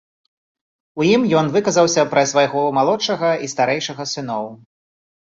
[1.01, 4.45] У ім ён выказаўся пра свайго малодшага і старэйшага сыноў.